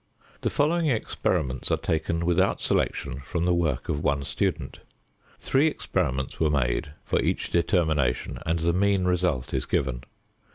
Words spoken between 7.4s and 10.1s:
determination, and the mean result is given.